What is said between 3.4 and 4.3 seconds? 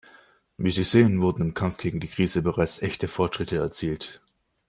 erzielt.